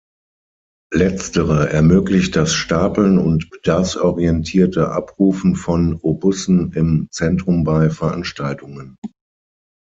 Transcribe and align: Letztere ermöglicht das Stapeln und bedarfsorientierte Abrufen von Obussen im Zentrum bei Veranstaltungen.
Letztere 0.91 1.69
ermöglicht 1.71 2.35
das 2.35 2.53
Stapeln 2.55 3.19
und 3.19 3.51
bedarfsorientierte 3.51 4.89
Abrufen 4.89 5.55
von 5.55 5.93
Obussen 6.01 6.73
im 6.73 7.07
Zentrum 7.11 7.63
bei 7.63 7.91
Veranstaltungen. 7.91 8.95